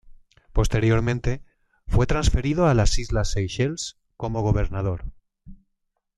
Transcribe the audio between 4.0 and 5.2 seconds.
como Gobernador.